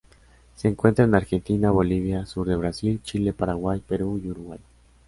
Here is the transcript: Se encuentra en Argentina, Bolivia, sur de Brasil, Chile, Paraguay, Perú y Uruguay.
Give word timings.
Se 0.55 0.67
encuentra 0.67 1.05
en 1.05 1.13
Argentina, 1.13 1.69
Bolivia, 1.69 2.25
sur 2.25 2.45
de 2.47 2.55
Brasil, 2.55 3.01
Chile, 3.03 3.33
Paraguay, 3.33 3.81
Perú 3.85 4.19
y 4.23 4.29
Uruguay. 4.29 4.59